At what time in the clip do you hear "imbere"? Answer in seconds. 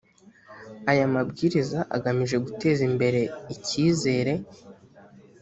2.89-3.21